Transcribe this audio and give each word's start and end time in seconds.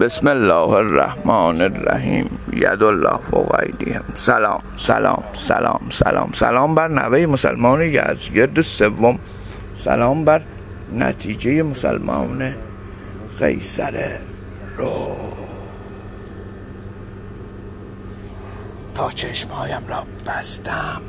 بسم 0.00 0.28
الله 0.28 0.68
الرحمن 0.68 1.60
الرحیم 1.60 2.38
ید 2.52 2.82
الله 2.82 3.18
فوق 3.30 3.54
ایدیهم 3.60 4.04
سلام 4.14 4.60
سلام 4.76 5.22
سلام 5.32 5.80
سلام 5.92 6.30
سلام 6.34 6.74
بر 6.74 6.88
نوه 6.88 7.26
مسلمان 7.26 7.82
یزگرد 7.82 8.60
سوم 8.60 9.18
سلام 9.76 10.24
بر 10.24 10.42
نتیجه 10.94 11.62
مسلمان 11.62 12.54
قیصر 13.38 14.18
رو 14.76 15.16
تا 18.94 19.10
چشمهایم 19.10 19.82
را 19.88 20.04
بستم 20.26 21.00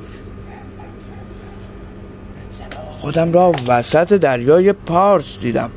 خودم 2.99 3.31
را 3.33 3.51
وسط 3.67 4.13
دریای 4.13 4.73
پارس 4.73 5.39
دیدم 5.39 5.71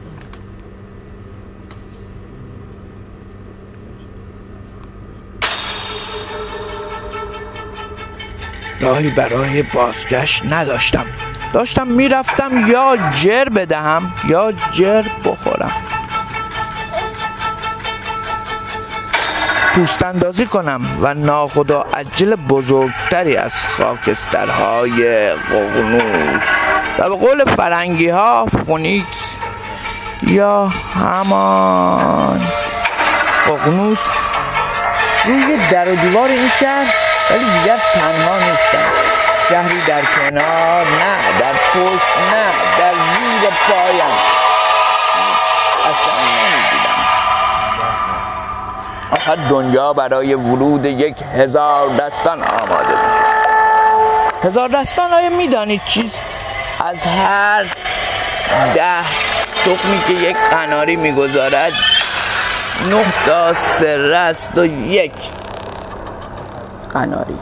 راهی 8.81 9.11
برای 9.11 9.63
بازگشت 9.63 10.53
نداشتم. 10.53 11.07
داشتم 11.53 11.87
می‌رفتم 11.87 12.67
یا 12.67 12.97
جر 13.15 13.45
بدهم 13.45 14.13
یا 14.29 14.53
جر 14.73 15.03
بخورم. 15.25 15.73
پوست 19.75 20.03
اندازی 20.03 20.47
کنم 20.47 20.99
و 21.01 21.15
ناخدا 21.15 21.83
عجل 21.95 22.35
بزرگتری 22.35 23.37
از 23.37 23.55
خاکسترهای 23.67 25.31
ققنوس 25.31 26.43
و 26.99 27.09
به 27.09 27.15
قول 27.17 27.45
فرنگی 27.45 28.09
ها 28.09 28.47
phoenix 28.47 29.37
یا 30.23 30.67
همان. 30.67 32.41
ققنوس 33.47 33.99
روی 35.25 35.69
در 35.71 35.89
و 35.89 35.95
دیوار 35.95 36.29
این 36.29 36.49
شهر 36.49 36.95
ولی 37.31 37.45
دیگر 37.45 37.79
تنها 37.95 38.39
نیستم. 38.39 38.93
شهری 39.49 39.81
در 39.87 40.03
کنار 40.03 40.87
نه 40.87 41.39
در 41.41 41.53
پشت 41.53 42.07
نه 42.33 42.45
در 42.79 42.93
زیر 42.93 43.51
پایم. 43.69 44.13
اصلا 45.91 46.13
آخر 49.13 49.37
دنیا 49.51 49.93
برای 49.93 50.35
ورود 50.35 50.85
یک 50.85 51.17
هزار 51.37 51.89
دستان 51.89 52.43
آماده 52.43 52.89
میشه. 52.89 53.25
هزار 54.45 54.69
دستان 54.69 55.13
آیا 55.13 55.31
می‌دانید 55.31 55.83
چیست 55.87 56.19
از 56.81 57.07
هر 57.07 57.65
ده 58.75 59.05
تخمی 59.65 60.03
که 60.07 60.13
یک 60.13 60.37
قناری 60.51 60.97
می‌گذارد 60.97 61.73
نه 62.91 63.05
تا 63.27 63.47
است 64.17 64.59
و 64.59 64.65
یک. 64.65 65.13
قناری. 66.95 67.39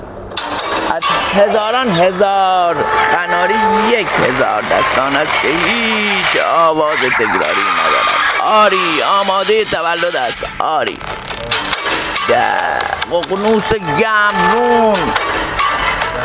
از 0.90 1.02
هزاران 1.34 1.88
هزار 1.88 2.76
قناری 3.12 3.54
یک 3.88 4.06
هزار. 4.06 4.62
دستان 4.62 5.16
است 5.16 5.32
که 5.42 5.48
هیچ 5.48 6.42
آواز 6.56 6.98
تکراری 6.98 7.64
ندارد. 7.80 8.20
آری 8.42 9.02
آماده 9.20 9.64
تولد 9.64 10.16
است. 10.16 10.46
آری. 10.58 10.98
در 12.28 12.78
ققنوس 13.12 13.72
گمرون 13.74 15.12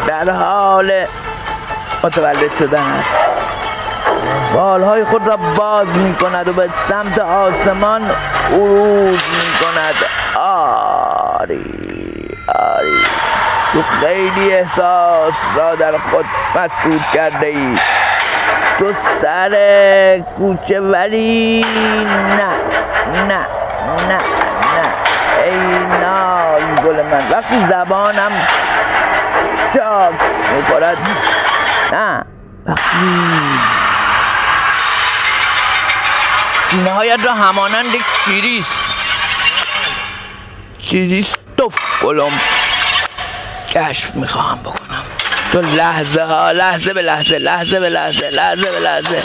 در 0.08 0.30
حال 0.30 1.06
متولد 2.04 2.58
شدن 2.60 2.84
است. 2.84 3.35
بالهای 4.54 5.04
خود 5.06 5.28
را 5.28 5.38
باز 5.38 5.88
می 5.88 6.16
کند 6.16 6.48
و 6.48 6.54
به 6.54 6.70
سمت 6.90 7.20
آسمان 7.20 8.02
عروج 8.54 9.24
می 9.24 9.52
کند 9.62 9.96
آری 10.36 11.66
آری. 12.56 13.02
تو 13.74 13.82
خیلی 13.82 14.54
احساس 14.54 15.34
را 15.56 15.76
در 15.76 15.98
خود 15.98 16.26
مسدود 16.56 17.02
کرده 17.14 17.46
ای 17.48 17.76
تو 18.80 18.94
سر 19.22 19.52
کوچه 20.38 20.80
ولی 20.82 21.66
نه 22.38 22.50
نه 23.14 23.24
نه 23.28 23.48
نه. 24.08 24.20
ای 25.44 25.80
ناز 26.02 26.86
گل 26.86 27.02
من 27.02 27.30
وقتی 27.32 27.66
زبانم 27.70 28.32
چاک 29.74 30.14
می‌خورد. 30.56 30.98
نه 31.92 32.26
وقتی 32.66 33.85
سینه 36.76 36.92
هایت 36.92 37.20
را 37.26 37.34
همانند 37.34 37.96
کیریس 38.26 38.66
توف 41.58 41.74
گلم 42.04 42.42
کشف 43.70 44.16
می‌خواهم 44.16 44.60
بکنم. 44.60 45.04
تو 45.52 45.62
لحظه 45.62 46.24
ها 46.24 46.52
لحظه 46.52 46.94
به 46.94 47.02
لحظه 47.02 47.38
لحظه 47.38 47.80
به 47.80 47.90
لحظه 47.90 48.30
لحظه 48.30 48.72
به 48.72 48.80
لحظه. 48.80 49.24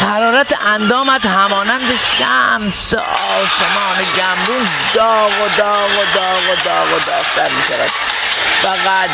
حرارت 0.00 0.54
اندامت 0.66 1.26
همانند 1.26 1.90
شمس 2.18 2.94
آسمان 2.94 3.98
گمرون 4.16 4.68
داغ 4.94 5.42
و 5.42 5.48
داغ 5.58 5.90
و 5.90 6.04
داغ 6.14 6.50
و 6.50 6.54
داغ 6.64 6.88
و 6.88 6.98
داغتر 6.98 7.54
می 7.54 7.62
شود 7.68 7.90
فقط 8.62 9.10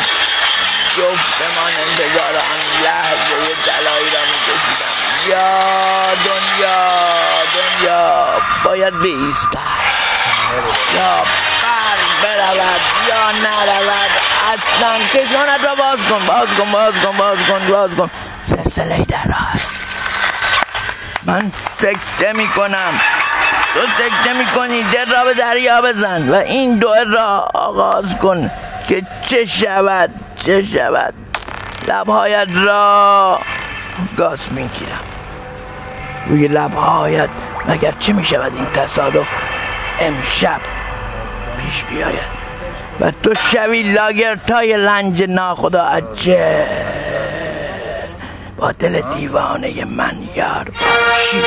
جفتمان 0.97 1.71
انتظار 1.89 2.35
آن 2.35 2.83
لحظه 2.83 3.55
دلایی 3.65 4.09
را 4.09 4.19
می 4.25 4.39
کشیدم 4.45 4.95
یا 5.29 6.15
دنیا! 6.15 7.24
دنیا 7.55 8.25
باید 8.65 9.01
بیستد؟ 9.01 9.59
یا 10.95 11.15
بر 11.61 11.97
برود 12.23 12.81
یا 13.07 13.31
نرود؟ 13.31 14.11
اصلا 14.53 14.97
چشمانت 15.13 15.63
را 15.63 15.75
باز 15.75 15.99
کن 16.09 16.25
باز 16.25 16.47
کن 16.57 16.71
باز 16.71 16.93
کن 17.03 17.17
باز 17.17 17.37
کن 17.47 17.67
باز 17.67 17.89
کن. 17.91 18.09
سلسله 18.41 19.05
در 19.05 19.35
من 21.23 21.51
سکته 21.77 22.33
می 22.33 22.47
کنم 22.47 22.99
تو 23.73 23.79
سکته 23.97 24.33
می 24.33 24.45
کنی 24.45 24.83
دل 24.83 25.11
را 25.15 25.23
به 25.23 25.33
دریا 25.33 25.81
بزن 25.81 26.29
و 26.29 26.35
این 26.35 26.79
دوه 26.79 27.03
را 27.03 27.49
آغاز 27.53 28.17
کن 28.17 28.51
که 28.89 29.01
چه 29.27 29.45
شود 29.45 30.09
چه 30.45 30.63
شود. 30.63 31.13
لبهایت 31.87 32.47
را 32.55 33.39
گاز 34.17 34.39
می 34.51 34.67
گیرم 34.67 35.03
روی 36.27 36.47
لبهایت 36.47 37.29
مگر 37.67 37.91
چه 37.99 38.13
می 38.13 38.23
شود 38.23 38.55
این 38.55 38.65
تصادف 38.65 39.27
امشب 39.99 40.61
پیش 41.57 41.83
بیاید؟ 41.83 42.35
و 42.99 43.11
تو 43.11 43.33
شوی 43.51 43.83
لاگرتای 43.83 44.77
لنج 44.77 45.23
ناخدا 45.23 45.83
عجل 45.83 46.65
با 48.57 48.71
دل 48.71 49.01
دیوانه 49.01 49.85
من 49.85 50.13
یار 50.35 50.63
باشی. 50.63 51.41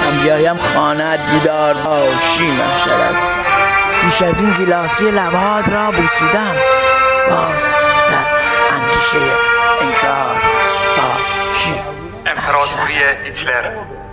من 0.00 0.22
بیایم 0.22 0.56
خانت 0.56 1.20
بیدار 1.30 1.74
باشی 1.74 2.46
محشر 2.46 2.90
است. 2.90 3.26
پیش 4.02 4.22
از 4.22 4.40
این 4.40 4.52
گیلاسی 4.52 5.10
لبهات 5.10 5.68
را 5.68 5.90
بوسیدم. 5.90 6.54
Osprey 12.62 13.26
iets 13.26 13.42